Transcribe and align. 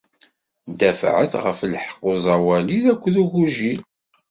Dafɛet 0.79 1.33
ɣef 1.43 1.59
lḥeqq 1.73 1.99
n 2.03 2.07
uẓawali 2.09 2.79
akked 2.91 3.15
ugujil. 3.23 3.81